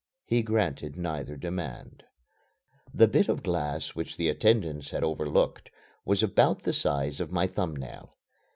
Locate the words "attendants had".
4.29-5.03